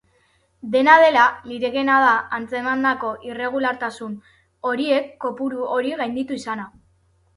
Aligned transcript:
Dena 0.75 0.93
dela, 1.01 1.25
litekeena 1.49 1.97
da 2.03 2.15
antzemandako 2.39 3.11
irregulartasun 3.29 4.17
horiek 4.71 5.13
kopuru 5.27 5.69
hori 5.77 5.97
gainditu 6.01 6.41
izana. 6.43 6.67